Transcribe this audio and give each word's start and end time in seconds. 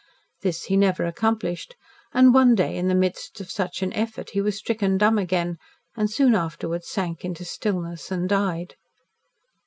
This 0.41 0.63
he 0.63 0.77
never 0.77 1.05
accomplished, 1.05 1.75
and 2.11 2.33
one 2.33 2.55
day, 2.55 2.75
in 2.75 2.87
the 2.87 2.95
midst 2.95 3.39
of 3.39 3.51
such 3.51 3.83
an 3.83 3.93
effort, 3.93 4.31
he 4.31 4.41
was 4.41 4.57
stricken 4.57 4.97
dumb 4.97 5.19
again, 5.19 5.59
and 5.95 6.09
soon 6.09 6.33
afterwards 6.33 6.87
sank 6.87 7.23
into 7.23 7.45
stillness 7.45 8.09
and 8.09 8.27
died. 8.27 8.77